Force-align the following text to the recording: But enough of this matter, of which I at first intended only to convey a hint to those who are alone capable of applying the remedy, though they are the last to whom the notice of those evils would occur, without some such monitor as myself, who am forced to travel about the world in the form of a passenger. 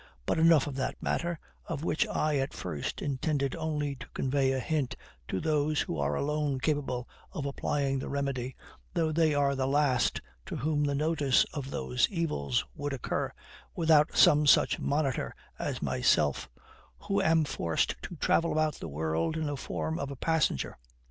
But 0.25 0.39
enough 0.39 0.65
of 0.65 0.73
this 0.73 0.95
matter, 0.99 1.37
of 1.67 1.83
which 1.83 2.07
I 2.07 2.37
at 2.37 2.55
first 2.55 3.03
intended 3.03 3.55
only 3.55 3.93
to 3.97 4.09
convey 4.15 4.51
a 4.51 4.59
hint 4.59 4.95
to 5.27 5.39
those 5.39 5.81
who 5.81 5.99
are 5.99 6.15
alone 6.15 6.59
capable 6.59 7.07
of 7.33 7.45
applying 7.45 7.99
the 7.99 8.09
remedy, 8.09 8.55
though 8.95 9.11
they 9.11 9.35
are 9.35 9.53
the 9.53 9.67
last 9.67 10.19
to 10.47 10.55
whom 10.55 10.83
the 10.85 10.95
notice 10.95 11.43
of 11.53 11.69
those 11.69 12.09
evils 12.09 12.65
would 12.73 12.93
occur, 12.93 13.31
without 13.75 14.17
some 14.17 14.47
such 14.47 14.79
monitor 14.79 15.35
as 15.59 15.83
myself, 15.83 16.49
who 17.01 17.21
am 17.21 17.43
forced 17.43 17.95
to 18.01 18.15
travel 18.15 18.51
about 18.51 18.73
the 18.79 18.87
world 18.89 19.37
in 19.37 19.45
the 19.45 19.55
form 19.55 19.99
of 19.99 20.09
a 20.09 20.15
passenger. 20.15 20.79